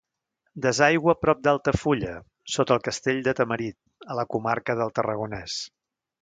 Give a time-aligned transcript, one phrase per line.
[0.65, 2.13] Desaigua prop d'Altafulla,
[2.53, 3.79] sota el castell de Tamarit,
[4.15, 5.61] a la comarca del Tarragonès.